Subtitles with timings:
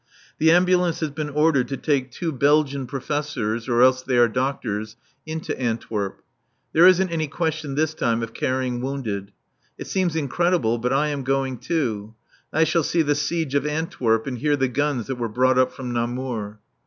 [0.39, 4.95] The Ambulance has been ordered to take two Belgian professors (or else they are doctors)
[5.27, 6.23] into Antwerp.
[6.73, 9.31] There isn't any question this time of carrying wounded.
[9.77, 12.15] It seems incredible, but I am going too.
[12.51, 15.71] I shall see the siege of Antwerp and hear the guns that were brought up
[15.71, 16.57] from Namur.